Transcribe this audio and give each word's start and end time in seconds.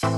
What 0.00 0.12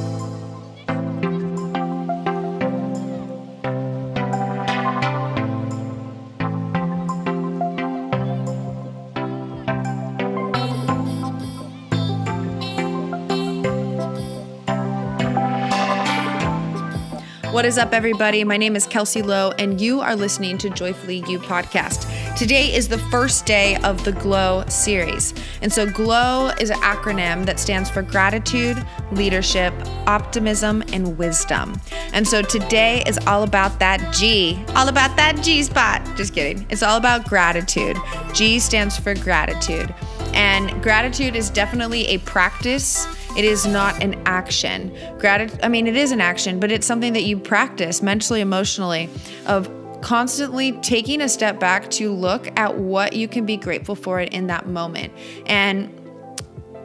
is 17.65 17.79
up, 17.79 17.95
everybody? 17.95 18.45
My 18.45 18.59
name 18.59 18.77
is 18.77 18.87
Kelsey 18.87 19.23
Lowe, 19.23 19.53
and 19.59 19.81
you 19.81 20.03
are 20.03 20.15
listening 20.15 20.59
to 20.59 20.69
Joyfully 20.69 21.25
You 21.27 21.39
podcast. 21.39 22.10
Today 22.41 22.75
is 22.75 22.89
the 22.89 22.97
first 22.97 23.45
day 23.45 23.77
of 23.85 24.03
the 24.03 24.13
GLOW 24.13 24.65
series. 24.65 25.35
And 25.61 25.71
so, 25.71 25.85
GLOW 25.85 26.55
is 26.59 26.71
an 26.71 26.79
acronym 26.79 27.45
that 27.45 27.61
stands 27.61 27.91
for 27.91 28.01
gratitude, 28.01 28.83
leadership, 29.13 29.75
optimism, 30.07 30.83
and 30.95 31.19
wisdom. 31.19 31.79
And 32.15 32.27
so, 32.27 32.41
today 32.41 33.05
is 33.07 33.19
all 33.27 33.43
about 33.43 33.79
that 33.81 34.15
G, 34.15 34.59
all 34.75 34.89
about 34.89 35.15
that 35.17 35.43
G 35.43 35.63
spot. 35.63 36.01
Just 36.17 36.33
kidding. 36.33 36.65
It's 36.71 36.83
all 36.83 36.97
about 36.97 37.27
gratitude. 37.29 37.99
G 38.33 38.59
stands 38.59 38.97
for 38.97 39.15
gratitude. 39.15 39.95
And 40.33 40.83
gratitude 40.83 41.37
is 41.37 41.51
definitely 41.51 42.07
a 42.07 42.19
practice 42.21 43.07
it 43.37 43.45
is 43.45 43.65
not 43.65 44.03
an 44.03 44.21
action. 44.27 44.93
Gratitude, 45.19 45.61
I 45.63 45.69
mean, 45.69 45.87
it 45.87 45.97
is 45.97 46.11
an 46.11 46.21
action, 46.21 46.59
but 46.59 46.73
it's 46.73 46.85
something 46.85 47.13
that 47.13 47.23
you 47.23 47.39
practice 47.39 48.03
mentally, 48.03 48.41
emotionally, 48.41 49.09
of 49.47 49.69
constantly 50.03 50.73
taking 50.73 51.21
a 51.21 51.29
step 51.29 51.61
back 51.61 51.91
to 51.91 52.13
look 52.13 52.49
at 52.59 52.77
what 52.77 53.15
you 53.15 53.29
can 53.29 53.47
be 53.47 53.57
grateful 53.57 53.95
for 53.95 54.21
in 54.21 54.47
that 54.49 54.67
moment. 54.67 55.13
And 55.47 55.93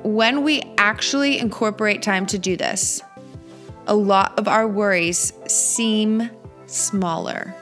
when 0.03 0.43
we 0.43 0.61
actually 0.77 1.39
incorporate 1.39 2.01
time 2.01 2.25
to 2.27 2.37
do 2.37 2.55
this, 2.57 3.01
a 3.87 3.95
lot 3.95 4.37
of 4.37 4.47
our 4.47 4.67
worries 4.67 5.33
seem 5.47 6.29
smaller. 6.67 7.55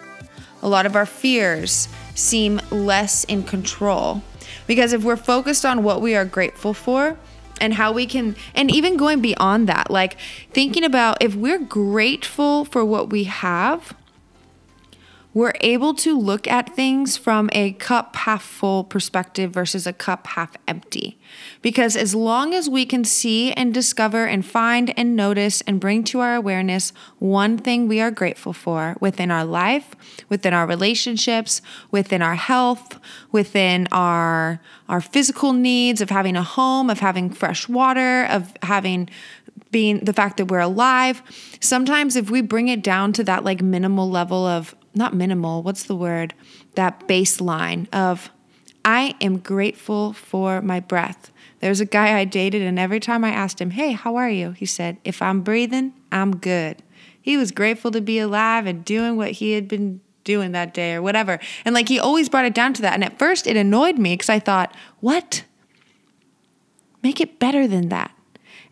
A 0.62 0.68
lot 0.68 0.86
of 0.86 0.96
our 0.96 1.06
fears 1.06 1.88
seem 2.16 2.62
less 2.72 3.24
in 3.26 3.44
control. 3.44 4.22
Because 4.68 4.94
if 4.94 5.04
we're 5.04 5.18
focused 5.18 5.66
on 5.66 5.84
what 5.84 6.02
we 6.02 6.16
are 6.16 6.26
grateful 6.26 6.74
for, 6.74 7.18
and 7.62 7.76
how 7.76 7.92
we 7.92 8.06
can, 8.06 8.36
and 8.56 8.70
even 8.74 8.98
going 8.98 9.22
beyond 9.22 9.70
that, 9.70 9.90
like 9.90 10.18
thinking 10.52 10.84
about 10.84 11.22
if 11.22 11.36
we're 11.36 11.60
grateful 11.60 12.66
for 12.66 12.84
what 12.84 13.10
we 13.10 13.24
have, 13.24 13.94
we're 15.34 15.54
able 15.62 15.94
to 15.96 16.18
look 16.18 16.48
at 16.48 16.76
things 16.76 17.18
from 17.18 17.50
a 17.54 17.74
cup 17.74 18.16
half 18.16 18.44
full 18.44 18.84
perspective 18.84 19.52
versus 19.52 19.88
a 19.88 19.94
cup 19.94 20.28
half 20.28 20.56
empty. 20.68 21.18
Because 21.62 21.96
as 21.96 22.14
long 22.14 22.54
as 22.54 22.70
we 22.70 22.86
can 22.86 23.04
see 23.04 23.52
and 23.54 23.74
discover 23.74 24.26
and 24.26 24.46
find 24.46 24.98
and 24.98 25.16
notice 25.16 25.62
and 25.62 25.80
bring 25.80 26.04
to 26.06 26.20
our 26.20 26.36
awareness 26.36 26.94
one 27.18 27.58
thing 27.58 27.88
we 27.88 28.00
are 28.00 28.12
grateful 28.12 28.54
for 28.54 28.96
within 29.00 29.32
our 29.32 29.46
life, 29.46 29.96
within 30.30 30.54
our 30.54 30.68
relationships, 30.68 31.62
within 31.90 32.22
our 32.22 32.36
health, 32.36 33.00
within 33.32 33.88
our 33.92 34.60
our 34.88 35.02
physical 35.02 35.54
needs 35.54 36.02
of 36.02 36.12
having 36.12 36.36
a 36.36 36.44
home, 36.44 36.90
of 36.90 37.00
having 37.00 37.32
fresh 37.32 37.68
water, 37.68 38.26
of 38.26 38.54
having 38.62 39.10
being 39.72 40.00
the 40.00 40.14
fact 40.14 40.38
that 40.38 40.46
we're 40.46 40.60
alive. 40.60 41.24
Sometimes 41.60 42.16
if 42.16 42.30
we 42.30 42.42
bring 42.42 42.68
it 42.68 42.84
down 42.84 43.12
to 43.14 43.24
that 43.24 43.44
like 43.44 43.62
minimal 43.62 44.08
level 44.10 44.46
of 44.46 44.76
not 44.96 45.14
minimal, 45.14 45.64
what's 45.64 45.84
the 45.84 45.96
word? 45.96 46.34
That 46.76 47.08
baseline 47.08 47.88
of, 47.94 48.32
I 48.86 49.16
am 49.22 49.40
grateful 49.40 50.14
for 50.14 50.62
my 50.62 50.80
breath. 50.80 51.32
There's 51.60 51.80
a 51.80 51.86
guy 51.86 52.20
I 52.20 52.26
dated, 52.26 52.62
and 52.62 52.78
every 52.78 53.00
time 53.00 53.24
I 53.24 53.30
asked 53.30 53.62
him, 53.62 53.72
Hey, 53.72 53.94
how 53.94 54.18
are 54.18 54.30
you? 54.30 54.52
He 54.52 54.66
said, 54.66 54.98
If 55.04 55.22
I'm 55.22 55.42
breathing, 55.42 55.94
I'm 56.12 56.36
good. 56.36 56.84
He 57.22 57.38
was 57.38 57.52
grateful 57.52 57.90
to 57.92 58.02
be 58.02 58.20
alive 58.20 58.66
and 58.66 58.84
doing 58.84 59.16
what 59.16 59.32
he 59.32 59.54
had 59.54 59.68
been 59.70 60.02
doing 60.26 60.52
that 60.52 60.74
day 60.74 60.94
or 60.94 61.02
whatever. 61.02 61.40
And 61.64 61.74
like 61.74 61.88
he 61.88 62.00
always 62.00 62.28
brought 62.28 62.46
it 62.46 62.54
down 62.54 62.74
to 62.74 62.82
that. 62.82 62.94
And 62.94 63.04
at 63.04 63.18
first 63.18 63.48
it 63.48 63.56
annoyed 63.56 63.98
me 63.98 64.14
because 64.14 64.30
I 64.30 64.40
thought, 64.40 64.76
What? 65.00 65.46
Make 67.02 67.22
it 67.22 67.40
better 67.40 67.68
than 67.68 67.90
that. 67.90 68.12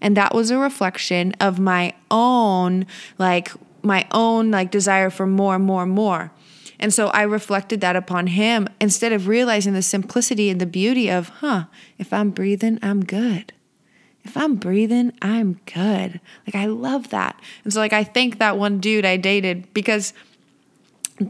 And 0.01 0.17
that 0.17 0.33
was 0.33 0.51
a 0.51 0.57
reflection 0.57 1.33
of 1.39 1.59
my 1.59 1.93
own, 2.09 2.87
like, 3.17 3.51
my 3.83 4.07
own 4.11 4.51
like 4.51 4.71
desire 4.71 5.09
for 5.09 5.25
more 5.25 5.55
and 5.55 5.63
more 5.63 5.83
and 5.83 5.91
more. 5.91 6.31
And 6.79 6.93
so 6.93 7.07
I 7.09 7.21
reflected 7.21 7.79
that 7.81 7.95
upon 7.95 8.27
him 8.27 8.67
instead 8.79 9.13
of 9.13 9.27
realizing 9.27 9.73
the 9.73 9.83
simplicity 9.83 10.49
and 10.49 10.59
the 10.59 10.65
beauty 10.65 11.09
of, 11.09 11.29
huh, 11.29 11.65
if 11.99 12.11
I'm 12.11 12.31
breathing, 12.31 12.79
I'm 12.81 13.05
good. 13.05 13.53
If 14.23 14.35
I'm 14.35 14.55
breathing, 14.55 15.13
I'm 15.21 15.59
good. 15.65 16.19
Like 16.45 16.55
I 16.55 16.65
love 16.65 17.09
that. 17.09 17.39
And 17.63 17.71
so 17.71 17.79
like 17.79 17.93
I 17.93 18.03
thank 18.03 18.39
that 18.39 18.57
one 18.57 18.79
dude 18.79 19.05
I 19.05 19.17
dated 19.17 19.71
because 19.73 20.13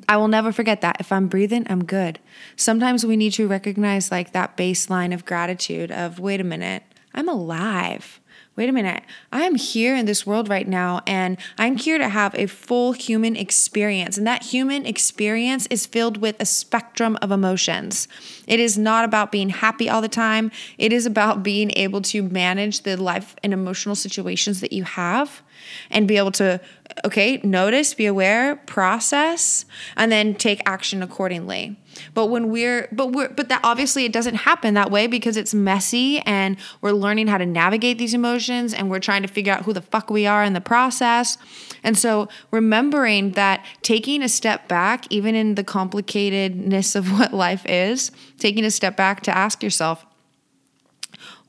I 0.07 0.15
will 0.15 0.29
never 0.29 0.53
forget 0.53 0.79
that. 0.81 0.97
If 1.01 1.11
I'm 1.11 1.27
breathing, 1.27 1.65
I'm 1.69 1.83
good. 1.83 2.19
Sometimes 2.55 3.05
we 3.05 3.17
need 3.17 3.33
to 3.33 3.47
recognize 3.47 4.09
like 4.09 4.31
that 4.31 4.55
baseline 4.55 5.13
of 5.13 5.25
gratitude 5.25 5.91
of 5.91 6.17
wait 6.19 6.39
a 6.39 6.45
minute, 6.45 6.83
I'm 7.13 7.27
alive 7.27 8.20
wait 8.55 8.69
a 8.69 8.71
minute, 8.71 9.03
I 9.31 9.43
am 9.43 9.55
here 9.55 9.95
in 9.95 10.05
this 10.05 10.25
world 10.25 10.49
right 10.49 10.67
now 10.67 11.01
and 11.07 11.37
I'm 11.57 11.77
here 11.77 11.97
to 11.97 12.09
have 12.09 12.35
a 12.35 12.47
full 12.47 12.91
human 12.91 13.35
experience. 13.35 14.17
And 14.17 14.27
that 14.27 14.43
human 14.43 14.85
experience 14.85 15.67
is 15.67 15.85
filled 15.85 16.17
with 16.17 16.35
a 16.39 16.45
spectrum 16.45 17.17
of 17.21 17.31
emotions. 17.31 18.07
It 18.51 18.59
is 18.59 18.77
not 18.77 19.05
about 19.05 19.31
being 19.31 19.47
happy 19.47 19.89
all 19.89 20.01
the 20.01 20.09
time, 20.09 20.51
it 20.77 20.91
is 20.91 21.05
about 21.05 21.41
being 21.41 21.71
able 21.77 22.01
to 22.01 22.21
manage 22.21 22.81
the 22.81 22.97
life 22.97 23.33
and 23.43 23.53
emotional 23.53 23.95
situations 23.95 24.59
that 24.59 24.73
you 24.73 24.83
have 24.83 25.41
and 25.89 26.05
be 26.05 26.17
able 26.17 26.33
to, 26.33 26.59
okay, 27.05 27.39
notice, 27.43 27.93
be 27.93 28.05
aware, 28.05 28.57
process, 28.57 29.65
and 29.95 30.11
then 30.11 30.35
take 30.35 30.61
action 30.65 31.01
accordingly. 31.01 31.77
But 32.13 32.27
when 32.27 32.49
we're, 32.49 32.89
but 32.91 33.11
we're, 33.11 33.29
but 33.29 33.49
that 33.49 33.61
obviously 33.63 34.05
it 34.05 34.11
doesn't 34.11 34.35
happen 34.35 34.73
that 34.73 34.91
way 34.91 35.07
because 35.07 35.37
it's 35.37 35.53
messy 35.53 36.19
and 36.19 36.57
we're 36.81 36.91
learning 36.91 37.27
how 37.27 37.37
to 37.37 37.45
navigate 37.45 37.97
these 37.97 38.13
emotions 38.13 38.73
and 38.73 38.89
we're 38.89 38.99
trying 38.99 39.21
to 39.21 39.27
figure 39.27 39.53
out 39.53 39.63
who 39.63 39.73
the 39.73 39.81
fuck 39.81 40.09
we 40.09 40.25
are 40.25 40.43
in 40.43 40.53
the 40.53 40.61
process. 40.61 41.37
And 41.83 41.97
so 41.97 42.29
remembering 42.51 43.31
that 43.31 43.65
taking 43.81 44.21
a 44.21 44.29
step 44.29 44.67
back, 44.67 45.05
even 45.09 45.35
in 45.35 45.55
the 45.55 45.63
complicatedness 45.63 46.95
of 46.95 47.11
what 47.19 47.33
life 47.33 47.65
is, 47.65 48.11
taking 48.41 48.65
a 48.65 48.71
step 48.71 48.97
back 48.97 49.21
to 49.21 49.37
ask 49.37 49.63
yourself, 49.63 50.05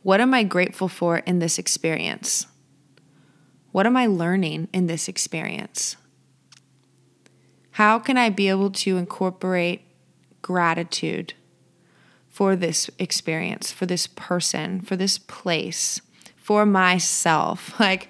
what 0.03 0.21
am 0.21 0.35
I 0.35 0.43
grateful 0.43 0.89
for 0.89 1.19
in 1.19 1.39
this 1.39 1.59
experience? 1.59 2.47
What 3.73 3.87
am 3.87 3.97
I 3.97 4.07
learning 4.07 4.69
in 4.73 4.87
this 4.87 5.09
experience? 5.09 5.97
How 7.73 7.99
can 7.99 8.19
I 8.19 8.29
be 8.29 8.49
able 8.49 8.71
to 8.71 8.99
incorporate 8.99 9.83
gratitude 10.43 11.33
for 12.29 12.55
this 12.55 12.91
experience, 12.99 13.73
for 13.73 13.87
this 13.87 14.07
person, 14.07 14.81
for 14.83 14.95
this 14.95 15.19
place, 15.19 16.01
for 16.37 16.67
myself? 16.67 17.75
Like, 17.81 18.09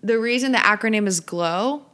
the 0.00 0.18
reason 0.18 0.52
the 0.52 0.58
acronym 0.58 1.06
is 1.08 1.18
GLOW 1.20 1.87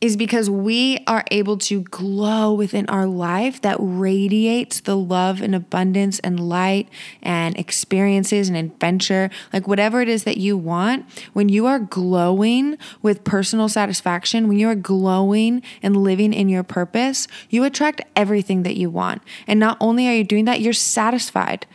is 0.00 0.16
because 0.16 0.50
we 0.50 0.98
are 1.06 1.24
able 1.30 1.56
to 1.56 1.82
glow 1.82 2.52
within 2.52 2.86
our 2.88 3.06
life 3.06 3.60
that 3.62 3.76
radiates 3.80 4.80
the 4.80 4.96
love 4.96 5.40
and 5.40 5.54
abundance 5.54 6.18
and 6.20 6.48
light 6.48 6.88
and 7.22 7.58
experiences 7.58 8.48
and 8.48 8.56
adventure, 8.56 9.30
like 9.52 9.66
whatever 9.66 10.00
it 10.00 10.08
is 10.08 10.24
that 10.24 10.36
you 10.36 10.56
want. 10.56 11.06
When 11.32 11.48
you 11.48 11.66
are 11.66 11.78
glowing 11.78 12.76
with 13.02 13.24
personal 13.24 13.68
satisfaction, 13.68 14.48
when 14.48 14.58
you 14.58 14.68
are 14.68 14.74
glowing 14.74 15.62
and 15.82 15.96
living 15.96 16.32
in 16.32 16.48
your 16.48 16.62
purpose, 16.62 17.26
you 17.48 17.64
attract 17.64 18.02
everything 18.14 18.62
that 18.64 18.76
you 18.76 18.90
want. 18.90 19.22
And 19.46 19.58
not 19.58 19.76
only 19.80 20.08
are 20.08 20.14
you 20.14 20.24
doing 20.24 20.44
that, 20.44 20.60
you're 20.60 20.72
satisfied 20.72 21.66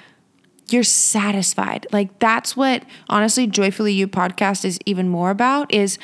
you're 0.72 0.84
satisfied. 0.84 1.88
Like 1.92 2.20
that's 2.20 2.56
what 2.56 2.84
honestly 3.10 3.48
Joyfully 3.48 3.94
You 3.94 4.08
podcast 4.08 4.66
is 4.66 4.80
even 4.86 5.10
more 5.10 5.30
about 5.30 5.74
is 5.74 5.98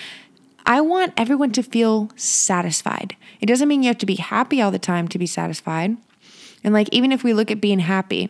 I 0.68 0.82
want 0.82 1.14
everyone 1.16 1.54
to 1.54 1.64
feel 1.64 2.12
satisfied. 2.18 3.16
It 3.40 3.46
doesn't 3.46 3.70
mean 3.70 3.84
you 3.84 3.88
have 3.88 3.98
to 4.00 4.06
be 4.06 4.16
happy 4.16 4.62
all 4.62 4.70
the 4.70 4.78
time 4.78 5.08
to 5.08 5.18
be 5.18 5.26
satisfied. 5.26 5.96
And 6.62 6.74
like, 6.74 6.90
even 6.92 7.14
if 7.14 7.24
we 7.24 7.34
look 7.34 7.50
at 7.50 7.62
being 7.62 7.80
happy, 7.80 8.30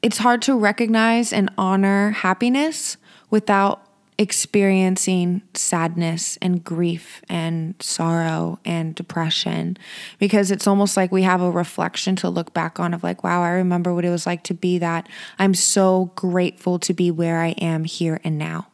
it's 0.00 0.18
hard 0.18 0.42
to 0.42 0.56
recognize 0.56 1.32
and 1.32 1.50
honor 1.58 2.12
happiness 2.12 2.96
without 3.30 3.80
experiencing 4.16 5.42
sadness 5.54 6.38
and 6.40 6.62
grief 6.62 7.20
and 7.28 7.74
sorrow 7.80 8.60
and 8.64 8.94
depression 8.94 9.76
because 10.20 10.52
it's 10.52 10.68
almost 10.68 10.96
like 10.96 11.10
we 11.10 11.22
have 11.22 11.40
a 11.40 11.50
reflection 11.50 12.14
to 12.14 12.28
look 12.28 12.54
back 12.54 12.78
on 12.78 12.94
of 12.94 13.02
like 13.02 13.24
wow 13.24 13.42
I 13.42 13.48
remember 13.48 13.92
what 13.92 14.04
it 14.04 14.10
was 14.10 14.24
like 14.24 14.44
to 14.44 14.54
be 14.54 14.78
that 14.78 15.08
I'm 15.36 15.52
so 15.52 16.12
grateful 16.14 16.78
to 16.78 16.94
be 16.94 17.10
where 17.10 17.40
I 17.40 17.56
am 17.58 17.82
here 17.82 18.20
and 18.22 18.38
now 18.38 18.68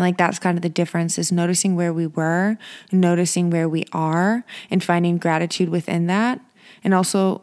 and 0.00 0.06
like 0.06 0.16
that's 0.16 0.38
kind 0.38 0.56
of 0.56 0.62
the 0.62 0.70
difference 0.70 1.18
is 1.18 1.30
noticing 1.30 1.76
where 1.76 1.92
we 1.92 2.06
were, 2.06 2.56
noticing 2.90 3.50
where 3.50 3.68
we 3.68 3.84
are, 3.92 4.46
and 4.70 4.82
finding 4.82 5.18
gratitude 5.18 5.68
within 5.68 6.06
that. 6.06 6.40
And 6.82 6.94
also 6.94 7.42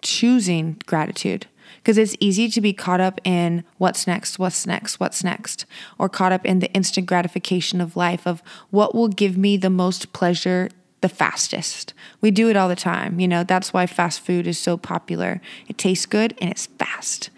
choosing 0.00 0.80
gratitude. 0.86 1.46
because 1.76 1.98
it's 1.98 2.16
easy 2.20 2.48
to 2.48 2.60
be 2.60 2.72
caught 2.72 3.00
up 3.00 3.20
in 3.24 3.64
what's 3.78 4.06
next, 4.06 4.38
what's 4.38 4.66
next, 4.66 5.00
what's 5.00 5.24
next, 5.24 5.64
or 5.98 6.08
caught 6.08 6.32
up 6.32 6.44
in 6.44 6.58
the 6.58 6.70
instant 6.72 7.06
gratification 7.06 7.80
of 7.80 7.96
life 7.96 8.26
of 8.26 8.42
what 8.70 8.94
will 8.94 9.08
give 9.08 9.36
me 9.36 9.56
the 9.56 9.70
most 9.70 10.12
pleasure 10.12 10.68
the 11.00 11.08
fastest. 11.08 11.94
We 12.20 12.30
do 12.30 12.48
it 12.48 12.56
all 12.56 12.68
the 12.68 12.76
time. 12.76 13.20
You 13.20 13.28
know, 13.28 13.44
that's 13.44 13.72
why 13.72 13.86
fast 13.86 14.20
food 14.20 14.46
is 14.46 14.58
so 14.58 14.76
popular. 14.76 15.40
It 15.68 15.78
tastes 15.78 16.06
good 16.06 16.34
and 16.40 16.50
it's 16.50 16.66
fast, 16.66 17.30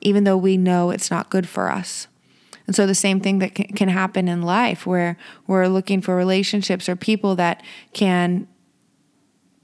even 0.00 0.24
though 0.24 0.36
we 0.36 0.56
know 0.56 0.90
it's 0.90 1.10
not 1.10 1.30
good 1.30 1.48
for 1.48 1.70
us. 1.70 2.06
And 2.68 2.76
so 2.76 2.86
the 2.86 2.94
same 2.94 3.18
thing 3.18 3.38
that 3.38 3.54
can 3.54 3.88
happen 3.88 4.28
in 4.28 4.42
life 4.42 4.86
where 4.86 5.16
we're 5.46 5.68
looking 5.68 6.02
for 6.02 6.14
relationships 6.14 6.86
or 6.86 6.96
people 6.96 7.34
that 7.36 7.62
can 7.94 8.46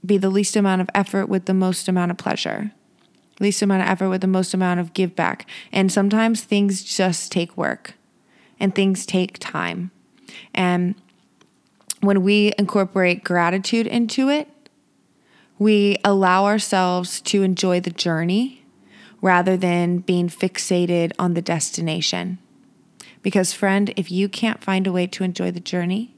be 0.03 0.17
the 0.17 0.31
least 0.31 0.55
amount 0.55 0.81
of 0.81 0.89
effort 0.95 1.29
with 1.29 1.45
the 1.45 1.53
most 1.53 1.87
amount 1.87 2.09
of 2.09 2.17
pleasure. 2.17 2.71
Least 3.39 3.61
amount 3.61 3.83
of 3.83 3.89
effort 3.89 4.09
with 4.09 4.21
the 4.21 4.27
most 4.27 4.55
amount 4.55 4.79
of 4.79 4.93
give 4.93 5.15
back. 5.15 5.47
And 5.71 5.91
sometimes 5.91 6.41
things 6.41 6.83
just 6.83 7.31
take 7.31 7.55
work 7.55 7.93
and 8.59 8.73
things 8.73 9.05
take 9.05 9.37
time. 9.37 9.91
And 10.55 10.95
when 12.01 12.23
we 12.23 12.53
incorporate 12.57 13.23
gratitude 13.23 13.85
into 13.85 14.29
it, 14.29 14.47
we 15.59 15.97
allow 16.03 16.45
ourselves 16.45 17.21
to 17.21 17.43
enjoy 17.43 17.81
the 17.81 17.91
journey 17.91 18.65
rather 19.21 19.55
than 19.55 19.99
being 19.99 20.27
fixated 20.27 21.11
on 21.19 21.35
the 21.35 21.41
destination. 21.43 22.39
Because, 23.25 23.53
friend, 23.53 23.91
if 23.95 24.11
you 24.11 24.29
can't 24.29 24.63
find 24.63 24.85
a 24.85 24.91
way 24.91 25.07
to 25.07 25.23
enjoy 25.23 25.49
the 25.49 25.59
journey, 25.59 26.15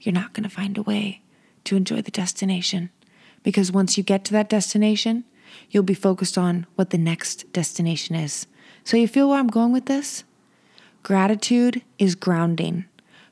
you're 0.00 0.12
not 0.12 0.32
going 0.32 0.44
to 0.44 0.54
find 0.54 0.78
a 0.78 0.82
way 0.82 1.20
to 1.64 1.74
enjoy 1.74 2.00
the 2.00 2.12
destination. 2.12 2.90
Because 3.42 3.72
once 3.72 3.98
you 3.98 4.04
get 4.04 4.24
to 4.26 4.32
that 4.34 4.48
destination, 4.48 5.24
you'll 5.68 5.82
be 5.82 5.94
focused 5.94 6.38
on 6.38 6.68
what 6.76 6.90
the 6.90 6.96
next 6.96 7.52
destination 7.52 8.14
is. 8.14 8.46
So, 8.84 8.96
you 8.96 9.08
feel 9.08 9.28
where 9.28 9.40
I'm 9.40 9.48
going 9.48 9.72
with 9.72 9.86
this? 9.86 10.22
Gratitude 11.02 11.82
is 11.98 12.14
grounding. 12.14 12.84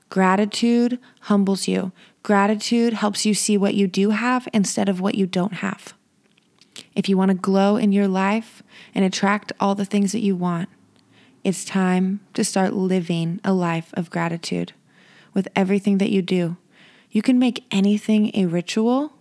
Gratitude 0.08 0.98
humbles 1.20 1.69
you. 1.69 1.92
Gratitude 2.25 2.94
helps 2.94 3.25
you 3.25 3.34
see 3.34 3.56
what 3.56 3.75
you 3.75 3.87
do 3.87 4.10
have 4.10 4.48
instead 4.52 4.88
of 4.88 5.00
what 5.00 5.14
you 5.14 5.28
don't 5.28 5.62
have. 5.62 5.94
If 6.96 7.08
you 7.08 7.16
want 7.16 7.28
to 7.28 7.37
glow 7.37 7.76
in 7.76 7.92
your 7.92 8.08
life 8.08 8.64
and 8.96 9.04
attract 9.04 9.52
all 9.60 9.76
the 9.76 9.84
things 9.84 10.10
that 10.10 10.25
you 10.25 10.34
want, 10.34 10.69
it's 11.42 11.64
time 11.64 12.20
to 12.34 12.44
start 12.44 12.75
living 12.75 13.40
a 13.44 13.52
life 13.52 13.92
of 13.94 14.10
gratitude 14.10 14.72
with 15.32 15.48
everything 15.56 15.98
that 15.98 16.10
you 16.10 16.22
do. 16.22 16.56
You 17.10 17.22
can 17.22 17.38
make 17.38 17.64
anything 17.70 18.31
a 18.34 18.46
ritual 18.46 19.12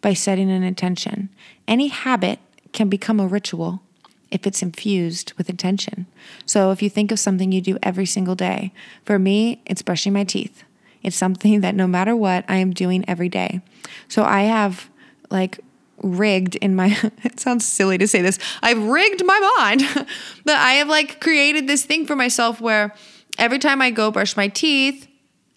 by 0.00 0.14
setting 0.14 0.50
an 0.50 0.62
intention. 0.62 1.28
Any 1.66 1.88
habit 1.88 2.38
can 2.72 2.88
become 2.88 3.20
a 3.20 3.26
ritual 3.26 3.82
if 4.30 4.46
it's 4.46 4.62
infused 4.62 5.32
with 5.34 5.48
intention. 5.48 6.06
So 6.46 6.70
if 6.70 6.82
you 6.82 6.90
think 6.90 7.10
of 7.12 7.18
something 7.18 7.52
you 7.52 7.60
do 7.60 7.78
every 7.82 8.06
single 8.06 8.34
day, 8.34 8.72
for 9.04 9.18
me, 9.18 9.62
it's 9.66 9.82
brushing 9.82 10.12
my 10.12 10.24
teeth. 10.24 10.64
It's 11.02 11.16
something 11.16 11.60
that 11.62 11.74
no 11.74 11.86
matter 11.86 12.16
what, 12.16 12.44
I 12.48 12.56
am 12.56 12.72
doing 12.72 13.04
every 13.08 13.28
day. 13.28 13.60
So 14.08 14.24
I 14.24 14.42
have 14.42 14.90
like 15.30 15.60
rigged 16.02 16.54
in 16.56 16.74
my 16.74 16.96
it 17.24 17.40
sounds 17.40 17.66
silly 17.66 17.98
to 17.98 18.08
say 18.08 18.22
this. 18.22 18.38
I've 18.62 18.82
rigged 18.82 19.24
my 19.24 19.54
mind 19.58 19.80
that 20.44 20.58
I 20.60 20.74
have 20.74 20.88
like 20.88 21.20
created 21.20 21.66
this 21.66 21.84
thing 21.84 22.06
for 22.06 22.16
myself 22.16 22.60
where 22.60 22.94
every 23.38 23.58
time 23.58 23.82
I 23.82 23.90
go 23.90 24.10
brush 24.10 24.36
my 24.36 24.48
teeth, 24.48 25.08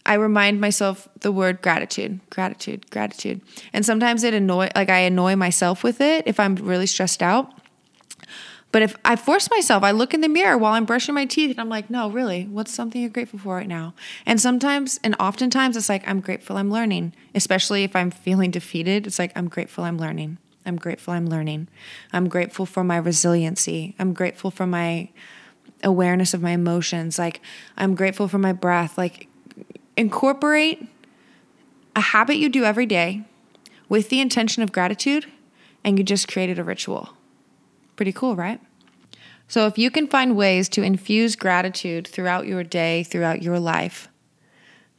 I 0.05 0.15
remind 0.15 0.59
myself 0.59 1.07
the 1.19 1.31
word 1.31 1.61
gratitude, 1.61 2.19
gratitude, 2.29 2.89
gratitude. 2.89 3.41
And 3.71 3.85
sometimes 3.85 4.23
it 4.23 4.33
annoy 4.33 4.69
like 4.75 4.89
I 4.89 4.99
annoy 4.99 5.35
myself 5.35 5.83
with 5.83 6.01
it 6.01 6.23
if 6.25 6.39
I'm 6.39 6.55
really 6.55 6.87
stressed 6.87 7.21
out. 7.21 7.53
But 8.71 8.81
if 8.81 8.95
I 9.03 9.15
force 9.15 9.49
myself, 9.51 9.83
I 9.83 9.91
look 9.91 10.13
in 10.13 10.21
the 10.21 10.29
mirror 10.29 10.57
while 10.57 10.73
I'm 10.73 10.85
brushing 10.85 11.13
my 11.13 11.25
teeth 11.25 11.51
and 11.51 11.59
I'm 11.59 11.69
like, 11.69 11.89
no, 11.89 12.09
really, 12.09 12.45
what's 12.45 12.73
something 12.73 13.01
you're 13.01 13.09
grateful 13.09 13.39
for 13.39 13.55
right 13.55 13.67
now? 13.67 13.93
And 14.25 14.39
sometimes, 14.39 14.99
and 15.03 15.15
oftentimes, 15.19 15.75
it's 15.75 15.89
like, 15.89 16.07
I'm 16.07 16.21
grateful 16.21 16.57
I'm 16.57 16.71
learning, 16.71 17.13
especially 17.35 17.83
if 17.83 17.95
I'm 17.95 18.11
feeling 18.11 18.51
defeated. 18.51 19.07
It's 19.07 19.19
like, 19.19 19.33
I'm 19.35 19.49
grateful 19.49 19.83
I'm 19.83 19.97
learning. 19.97 20.37
I'm 20.65 20.77
grateful 20.77 21.13
I'm 21.13 21.27
learning. 21.27 21.67
I'm 22.13 22.29
grateful 22.29 22.65
for 22.65 22.83
my 22.83 22.97
resiliency. 22.97 23.95
I'm 23.99 24.13
grateful 24.13 24.51
for 24.51 24.67
my 24.67 25.09
awareness 25.83 26.33
of 26.33 26.41
my 26.41 26.51
emotions. 26.51 27.17
Like, 27.17 27.41
I'm 27.77 27.95
grateful 27.95 28.27
for 28.27 28.37
my 28.37 28.53
breath. 28.53 28.97
Like, 28.97 29.27
incorporate 29.97 30.87
a 31.95 32.01
habit 32.01 32.37
you 32.37 32.47
do 32.47 32.63
every 32.63 32.85
day 32.85 33.23
with 33.89 34.09
the 34.09 34.21
intention 34.21 34.63
of 34.63 34.71
gratitude, 34.71 35.25
and 35.83 35.97
you 35.97 36.03
just 36.05 36.27
created 36.27 36.57
a 36.57 36.63
ritual. 36.63 37.17
Pretty 38.01 38.13
cool, 38.13 38.35
right? 38.35 38.59
So, 39.47 39.67
if 39.67 39.77
you 39.77 39.91
can 39.91 40.07
find 40.07 40.35
ways 40.35 40.67
to 40.69 40.81
infuse 40.81 41.35
gratitude 41.35 42.07
throughout 42.07 42.47
your 42.47 42.63
day, 42.63 43.03
throughout 43.03 43.43
your 43.43 43.59
life, 43.59 44.07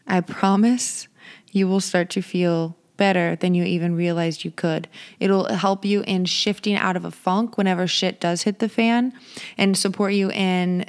I 0.07 0.21
promise 0.21 1.09
you 1.51 1.67
will 1.67 1.81
start 1.81 2.11
to 2.11 2.23
feel 2.23 2.77
better 2.97 3.35
than 3.35 3.57
you 3.57 3.65
even 3.65 3.97
realized 3.97 4.45
you 4.45 4.53
could. 4.53 4.87
It'll 5.19 5.53
help 5.53 5.85
you 5.85 6.03
in 6.03 6.27
shifting 6.27 6.77
out 6.77 6.95
of 6.95 7.05
a 7.05 7.11
funk 7.11 7.59
whenever 7.59 7.89
shit 7.89 8.21
does 8.21 8.43
hit 8.43 8.61
the 8.61 8.69
fan 8.69 9.13
and 9.59 9.77
support 9.77 10.13
you 10.13 10.31
in 10.31 10.87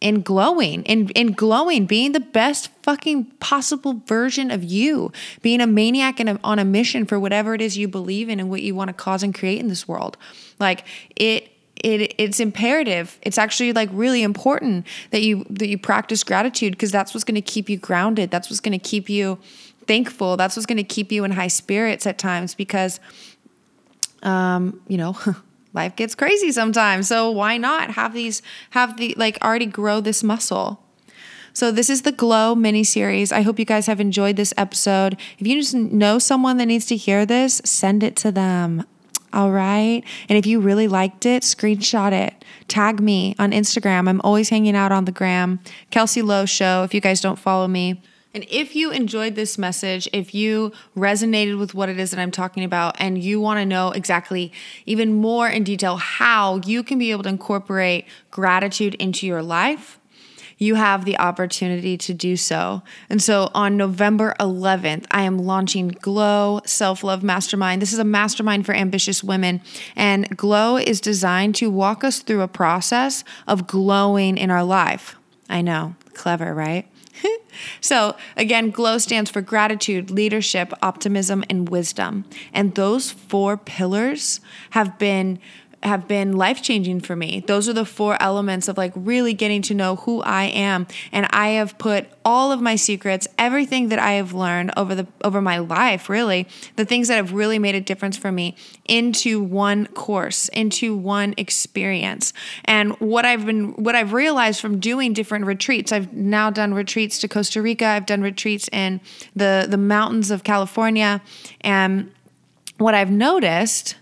in 0.00 0.20
glowing 0.20 0.82
in 0.84 1.08
in 1.10 1.32
glowing 1.32 1.86
being 1.86 2.12
the 2.12 2.20
best 2.20 2.70
fucking 2.82 3.24
possible 3.40 4.02
version 4.06 4.50
of 4.50 4.62
you 4.62 5.10
being 5.40 5.60
a 5.60 5.66
maniac 5.66 6.20
and 6.20 6.38
on 6.44 6.58
a 6.58 6.64
mission 6.64 7.06
for 7.06 7.18
whatever 7.18 7.54
it 7.54 7.62
is 7.62 7.78
you 7.78 7.88
believe 7.88 8.28
in 8.28 8.38
and 8.38 8.50
what 8.50 8.62
you 8.62 8.74
want 8.74 8.88
to 8.88 8.94
cause 8.94 9.22
and 9.22 9.34
create 9.34 9.58
in 9.58 9.68
this 9.68 9.88
world 9.88 10.18
like 10.60 10.84
it 11.16 11.50
it 11.84 12.14
it's 12.18 12.40
imperative 12.40 13.18
it's 13.22 13.38
actually 13.38 13.72
like 13.72 13.88
really 13.92 14.22
important 14.22 14.86
that 15.10 15.22
you 15.22 15.44
that 15.50 15.68
you 15.68 15.78
practice 15.78 16.24
gratitude 16.24 16.72
because 16.72 16.90
that's 16.90 17.12
what's 17.12 17.24
going 17.24 17.34
to 17.34 17.40
keep 17.40 17.68
you 17.68 17.76
grounded 17.76 18.30
that's 18.30 18.48
what's 18.48 18.60
going 18.60 18.78
to 18.78 18.84
keep 18.84 19.08
you 19.08 19.38
thankful 19.86 20.36
that's 20.36 20.56
what's 20.56 20.66
going 20.66 20.76
to 20.76 20.84
keep 20.84 21.12
you 21.12 21.24
in 21.24 21.32
high 21.32 21.48
spirits 21.48 22.06
at 22.06 22.18
times 22.18 22.54
because 22.54 22.98
um 24.22 24.80
you 24.88 24.96
know 24.96 25.16
life 25.74 25.94
gets 25.96 26.14
crazy 26.14 26.50
sometimes 26.50 27.08
so 27.08 27.30
why 27.30 27.56
not 27.58 27.90
have 27.90 28.14
these 28.14 28.40
have 28.70 28.96
the 28.96 29.14
like 29.18 29.38
already 29.42 29.66
grow 29.66 30.00
this 30.00 30.22
muscle 30.22 30.82
so 31.52 31.72
this 31.72 31.88
is 31.88 32.02
the 32.02 32.12
Glow 32.12 32.54
mini 32.54 32.84
series. 32.84 33.32
I 33.32 33.40
hope 33.40 33.58
you 33.58 33.64
guys 33.64 33.86
have 33.86 33.98
enjoyed 33.98 34.36
this 34.36 34.52
episode. 34.58 35.16
If 35.38 35.46
you 35.46 35.58
just 35.58 35.74
know 35.74 36.18
someone 36.18 36.58
that 36.58 36.66
needs 36.66 36.84
to 36.84 36.96
hear 36.96 37.24
this, 37.24 37.62
send 37.64 38.02
it 38.02 38.14
to 38.16 38.30
them. 38.30 38.84
All 39.36 39.50
right. 39.50 40.02
And 40.30 40.38
if 40.38 40.46
you 40.46 40.60
really 40.60 40.88
liked 40.88 41.26
it, 41.26 41.42
screenshot 41.42 42.12
it. 42.12 42.42
Tag 42.68 43.00
me 43.00 43.34
on 43.38 43.50
Instagram. 43.50 44.08
I'm 44.08 44.22
always 44.22 44.48
hanging 44.48 44.74
out 44.74 44.92
on 44.92 45.04
the 45.04 45.12
gram. 45.12 45.60
Kelsey 45.90 46.22
Lowe 46.22 46.46
Show, 46.46 46.84
if 46.84 46.94
you 46.94 47.02
guys 47.02 47.20
don't 47.20 47.38
follow 47.38 47.68
me. 47.68 48.00
And 48.32 48.46
if 48.50 48.74
you 48.74 48.90
enjoyed 48.92 49.34
this 49.34 49.58
message, 49.58 50.08
if 50.14 50.34
you 50.34 50.72
resonated 50.96 51.58
with 51.58 51.74
what 51.74 51.90
it 51.90 51.98
is 51.98 52.12
that 52.12 52.18
I'm 52.18 52.30
talking 52.30 52.64
about, 52.64 52.96
and 52.98 53.22
you 53.22 53.38
want 53.38 53.60
to 53.60 53.66
know 53.66 53.90
exactly 53.90 54.54
even 54.86 55.12
more 55.12 55.48
in 55.50 55.64
detail 55.64 55.98
how 55.98 56.62
you 56.64 56.82
can 56.82 56.98
be 56.98 57.10
able 57.10 57.24
to 57.24 57.28
incorporate 57.28 58.06
gratitude 58.30 58.94
into 58.94 59.26
your 59.26 59.42
life, 59.42 59.98
you 60.58 60.74
have 60.74 61.04
the 61.04 61.18
opportunity 61.18 61.96
to 61.98 62.14
do 62.14 62.36
so. 62.36 62.82
And 63.10 63.22
so 63.22 63.50
on 63.54 63.76
November 63.76 64.34
11th, 64.40 65.06
I 65.10 65.22
am 65.22 65.38
launching 65.38 65.88
Glow 65.88 66.60
Self 66.64 67.04
Love 67.04 67.22
Mastermind. 67.22 67.82
This 67.82 67.92
is 67.92 67.98
a 67.98 68.04
mastermind 68.04 68.64
for 68.64 68.74
ambitious 68.74 69.22
women. 69.22 69.60
And 69.94 70.36
Glow 70.36 70.76
is 70.76 71.00
designed 71.00 71.54
to 71.56 71.70
walk 71.70 72.04
us 72.04 72.20
through 72.20 72.40
a 72.40 72.48
process 72.48 73.24
of 73.46 73.66
glowing 73.66 74.38
in 74.38 74.50
our 74.50 74.64
life. 74.64 75.16
I 75.48 75.60
know, 75.62 75.94
clever, 76.14 76.54
right? 76.54 76.88
so, 77.80 78.16
again, 78.36 78.70
GLOW 78.70 78.98
stands 78.98 79.30
for 79.30 79.40
gratitude, 79.40 80.10
leadership, 80.10 80.72
optimism, 80.82 81.44
and 81.48 81.68
wisdom. 81.68 82.24
And 82.52 82.74
those 82.74 83.10
four 83.10 83.56
pillars 83.56 84.40
have 84.70 84.98
been 84.98 85.38
have 85.82 86.08
been 86.08 86.36
life 86.36 86.62
changing 86.62 87.00
for 87.00 87.14
me. 87.14 87.44
Those 87.46 87.68
are 87.68 87.72
the 87.72 87.84
four 87.84 88.20
elements 88.20 88.66
of 88.66 88.76
like 88.76 88.92
really 88.94 89.34
getting 89.34 89.62
to 89.62 89.74
know 89.74 89.96
who 89.96 90.22
I 90.22 90.44
am. 90.44 90.86
And 91.12 91.26
I 91.30 91.50
have 91.50 91.78
put 91.78 92.06
all 92.24 92.50
of 92.50 92.60
my 92.60 92.76
secrets, 92.76 93.28
everything 93.38 93.88
that 93.90 93.98
I 93.98 94.12
have 94.12 94.32
learned 94.32 94.72
over 94.76 94.94
the 94.94 95.06
over 95.22 95.40
my 95.40 95.58
life, 95.58 96.08
really, 96.08 96.48
the 96.76 96.84
things 96.84 97.08
that 97.08 97.16
have 97.16 97.32
really 97.32 97.58
made 97.58 97.74
a 97.74 97.80
difference 97.80 98.16
for 98.16 98.32
me 98.32 98.56
into 98.86 99.42
one 99.42 99.86
course, 99.88 100.48
into 100.48 100.96
one 100.96 101.34
experience. 101.36 102.32
And 102.64 102.92
what 102.98 103.24
I've 103.24 103.46
been 103.46 103.72
what 103.74 103.94
I've 103.94 104.12
realized 104.12 104.60
from 104.60 104.80
doing 104.80 105.12
different 105.12 105.44
retreats, 105.46 105.92
I've 105.92 106.12
now 106.12 106.50
done 106.50 106.74
retreats 106.74 107.18
to 107.20 107.28
Costa 107.28 107.62
Rica, 107.62 107.86
I've 107.86 108.06
done 108.06 108.22
retreats 108.22 108.68
in 108.72 109.00
the 109.34 109.66
the 109.68 109.78
mountains 109.78 110.30
of 110.30 110.42
California, 110.42 111.22
and 111.60 112.10
what 112.78 112.94
I've 112.94 113.10
noticed 113.10 113.96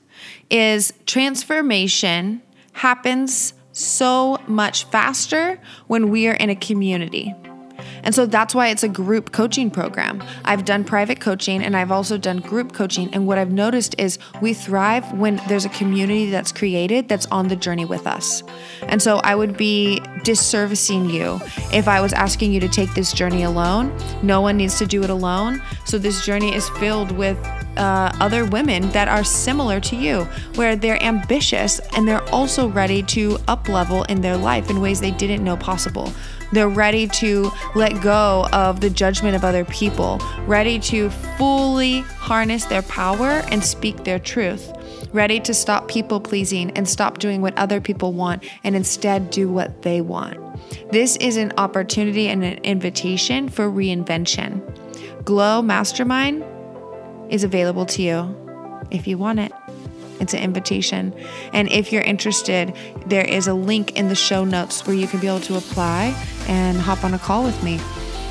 is 0.50 0.92
transformation 1.06 2.42
happens 2.72 3.54
so 3.72 4.38
much 4.46 4.84
faster 4.84 5.60
when 5.86 6.10
we 6.10 6.28
are 6.28 6.34
in 6.34 6.50
a 6.50 6.56
community. 6.56 7.34
And 8.04 8.14
so 8.14 8.26
that's 8.26 8.54
why 8.54 8.68
it's 8.68 8.82
a 8.82 8.88
group 8.88 9.32
coaching 9.32 9.70
program. 9.70 10.22
I've 10.44 10.64
done 10.64 10.84
private 10.84 11.20
coaching 11.20 11.62
and 11.62 11.76
I've 11.76 11.90
also 11.90 12.18
done 12.18 12.38
group 12.38 12.72
coaching. 12.72 13.12
And 13.14 13.26
what 13.26 13.38
I've 13.38 13.50
noticed 13.50 13.94
is 13.98 14.18
we 14.40 14.54
thrive 14.54 15.10
when 15.14 15.40
there's 15.48 15.64
a 15.64 15.70
community 15.70 16.30
that's 16.30 16.52
created 16.52 17.08
that's 17.08 17.26
on 17.26 17.48
the 17.48 17.56
journey 17.56 17.84
with 17.84 18.06
us. 18.06 18.42
And 18.82 19.02
so 19.02 19.18
I 19.24 19.34
would 19.34 19.56
be 19.56 20.00
disservicing 20.18 21.12
you 21.12 21.40
if 21.72 21.88
I 21.88 22.00
was 22.00 22.12
asking 22.12 22.52
you 22.52 22.60
to 22.60 22.68
take 22.68 22.92
this 22.94 23.12
journey 23.12 23.42
alone. 23.42 23.96
No 24.22 24.40
one 24.40 24.56
needs 24.56 24.78
to 24.78 24.86
do 24.86 25.02
it 25.02 25.10
alone. 25.10 25.62
So 25.86 25.98
this 25.98 26.24
journey 26.24 26.54
is 26.54 26.68
filled 26.70 27.10
with 27.12 27.38
uh, 27.76 28.12
other 28.20 28.44
women 28.44 28.90
that 28.90 29.08
are 29.08 29.24
similar 29.24 29.80
to 29.80 29.96
you, 29.96 30.24
where 30.54 30.76
they're 30.76 31.02
ambitious 31.02 31.80
and 31.94 32.06
they're 32.06 32.28
also 32.30 32.68
ready 32.68 33.02
to 33.02 33.38
up 33.48 33.68
level 33.68 34.04
in 34.04 34.20
their 34.20 34.36
life 34.36 34.70
in 34.70 34.80
ways 34.80 35.00
they 35.00 35.10
didn't 35.10 35.42
know 35.44 35.56
possible. 35.56 36.12
They're 36.52 36.68
ready 36.68 37.08
to 37.08 37.50
let 37.74 38.00
go 38.00 38.46
of 38.52 38.80
the 38.80 38.90
judgment 38.90 39.34
of 39.34 39.44
other 39.44 39.64
people, 39.64 40.20
ready 40.46 40.78
to 40.80 41.10
fully 41.10 42.00
harness 42.00 42.64
their 42.66 42.82
power 42.82 43.42
and 43.50 43.64
speak 43.64 44.04
their 44.04 44.18
truth, 44.18 44.72
ready 45.12 45.40
to 45.40 45.52
stop 45.52 45.88
people 45.88 46.20
pleasing 46.20 46.70
and 46.72 46.88
stop 46.88 47.18
doing 47.18 47.40
what 47.40 47.58
other 47.58 47.80
people 47.80 48.12
want 48.12 48.44
and 48.62 48.76
instead 48.76 49.30
do 49.30 49.48
what 49.48 49.82
they 49.82 50.00
want. 50.00 50.38
This 50.92 51.16
is 51.16 51.36
an 51.36 51.52
opportunity 51.58 52.28
and 52.28 52.44
an 52.44 52.58
invitation 52.58 53.48
for 53.48 53.68
reinvention. 53.68 54.62
Glow 55.24 55.60
Mastermind 55.60 56.44
is 57.34 57.42
available 57.42 57.84
to 57.84 58.00
you 58.00 58.86
if 58.92 59.08
you 59.08 59.18
want 59.18 59.40
it. 59.40 59.52
It's 60.20 60.32
an 60.32 60.40
invitation. 60.40 61.12
And 61.52 61.70
if 61.70 61.92
you're 61.92 62.02
interested, 62.02 62.72
there 63.06 63.24
is 63.24 63.48
a 63.48 63.54
link 63.54 63.98
in 63.98 64.08
the 64.08 64.14
show 64.14 64.44
notes 64.44 64.86
where 64.86 64.94
you 64.94 65.08
can 65.08 65.18
be 65.18 65.26
able 65.26 65.40
to 65.40 65.56
apply 65.56 66.14
and 66.46 66.78
hop 66.78 67.02
on 67.02 67.12
a 67.12 67.18
call 67.18 67.42
with 67.42 67.60
me. 67.64 67.80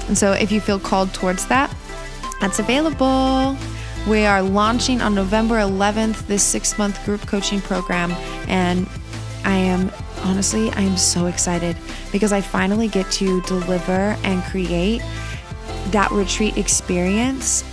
And 0.07 0.17
so 0.17 0.31
if 0.31 0.53
you 0.53 0.62
feel 0.62 0.79
called 0.79 1.13
towards 1.13 1.45
that, 1.48 1.75
that's 2.39 2.60
available. 2.60 3.57
We 4.07 4.25
are 4.25 4.41
launching 4.41 5.01
on 5.01 5.13
November 5.13 5.55
11th 5.55 6.25
this 6.27 6.43
six 6.43 6.77
month 6.77 7.03
group 7.05 7.27
coaching 7.27 7.60
program. 7.60 8.12
And 8.48 8.88
I 9.43 9.57
am 9.57 9.91
honestly, 10.24 10.72
I 10.72 10.81
am 10.81 10.95
so 10.95 11.25
excited 11.25 11.75
because 12.13 12.31
I 12.31 12.39
finally 12.39 12.88
get 12.88 13.12
to 13.13 13.41
deliver 13.41 14.17
and 14.24 14.41
create 14.43 15.01
that 15.91 16.10
retreat 16.12 16.57
experience 16.57 17.65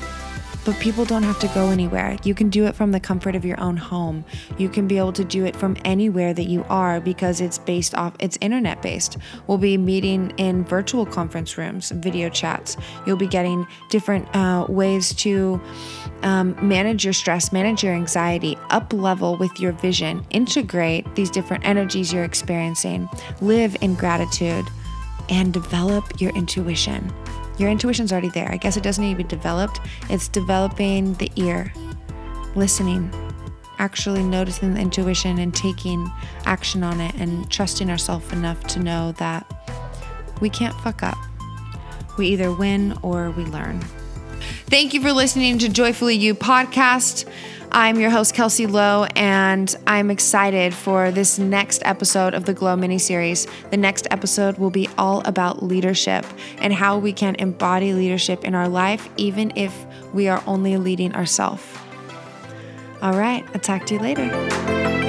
but 0.65 0.79
people 0.79 1.05
don't 1.05 1.23
have 1.23 1.39
to 1.41 1.49
go 1.49 1.71
anywhere. 1.71 2.17
You 2.25 2.35
can 2.35 2.51
do 2.51 2.67
it 2.67 2.75
from 2.75 2.93
the 2.93 3.01
comfort 3.01 3.35
of 3.35 3.45
your 3.45 3.61
own 3.61 3.77
home. 3.77 4.25
You 4.59 4.69
can 4.69 4.87
be 4.87 4.99
able 4.99 5.13
to 5.15 5.25
do 5.25 5.45
it 5.45 5.57
from 5.57 5.77
anywhere 5.85 6.35
that 6.35 6.45
you 6.45 6.65
are 6.69 7.01
because 7.01 7.41
it's 7.41 7.59
based 7.59 7.95
off, 7.95 8.15
it's 8.19 8.39
internet 8.41 8.83
based. 8.83 9.17
We'll 9.47 9.59
be 9.59 9.77
meeting 9.77 10.33
in 10.37 10.65
virtual 10.65 11.07
conference 11.07 11.57
rooms, 11.57 11.91
video 11.91 12.29
chats. 12.29 12.77
You'll 13.07 13.17
be 13.17 13.27
getting 13.27 13.67
different 13.89 14.35
uh, 14.35 14.67
ways 14.69 15.15
to 15.15 15.61
um, 16.23 16.57
manage 16.67 17.05
your 17.05 17.15
stress, 17.15 17.53
manage 17.53 17.83
your 17.83 17.95
anxiety, 17.95 18.57
up 18.71 18.93
level 18.93 19.37
with 19.37 19.59
your 19.59 19.73
vision, 19.73 20.25
integrate 20.31 21.15
these 21.15 21.31
different 21.31 21.65
energies 21.65 22.13
you're 22.13 22.25
experiencing, 22.25 23.09
live 23.41 23.77
in 23.81 23.95
gratitude, 23.95 24.67
and 25.29 25.53
develop 25.53 26.21
your 26.21 26.33
intuition. 26.33 27.13
Your 27.61 27.69
intuition's 27.69 28.11
already 28.11 28.31
there. 28.31 28.51
I 28.51 28.57
guess 28.57 28.79
it 28.79 28.83
doesn't 28.83 29.05
need 29.05 29.11
to 29.11 29.17
be 29.19 29.25
developed. 29.25 29.81
It's 30.09 30.29
developing 30.29 31.13
the 31.15 31.31
ear, 31.37 31.71
listening, 32.55 33.13
actually 33.79 34.23
noticing 34.23 34.73
the 34.73 34.81
intuition 34.81 35.39
and 35.39 35.55
taking 35.55 36.11
action 36.47 36.83
on 36.83 37.03
it 37.03 37.15
and 37.17 37.51
trusting 37.51 37.91
ourselves 37.91 38.33
enough 38.33 38.63
to 38.69 38.79
know 38.79 39.13
that 39.19 39.45
we 40.41 40.49
can't 40.49 40.75
fuck 40.77 41.03
up. 41.03 41.19
We 42.17 42.29
either 42.29 42.51
win 42.51 42.97
or 43.03 43.31
we 43.33 43.45
learn. 43.45 43.85
Thank 44.71 44.95
you 44.95 45.01
for 45.03 45.13
listening 45.13 45.59
to 45.59 45.69
Joyfully 45.69 46.15
You 46.15 46.33
podcast. 46.33 47.29
I'm 47.73 47.99
your 47.99 48.09
host, 48.09 48.37
Kelsey 48.37 48.69
Lowe, 48.69 49.09
and 49.17 49.75
I'm 49.85 50.13
excited 50.13 50.73
for 50.73 51.11
this 51.11 51.41
next 51.41 51.83
episode 51.85 52.35
of 52.35 52.45
the 52.45 52.55
Glow 52.55 52.77
mini 52.77 52.99
series. 52.99 53.49
The 53.73 53.77
next 53.77 54.07
episode 54.13 54.59
will 54.59 54.71
be 54.71 54.89
all 54.97 55.23
about 55.25 55.61
leadership 55.61 56.25
and 56.59 56.73
how 56.73 56.99
we 56.99 57.13
can 57.13 57.35
embody 57.41 57.95
leadership 57.95 58.45
in 58.45 58.55
our 58.55 58.69
life, 58.69 59.09
even 59.17 59.53
if 59.57 59.75
we 60.15 60.29
are 60.29 60.41
only 60.47 60.77
leading 60.77 61.17
ourselves. 61.17 61.67
All 63.03 63.15
right, 63.15 63.45
I'll 63.53 63.61
talk 63.61 63.87
to 63.87 63.95
you 63.95 64.01
later. 64.01 65.00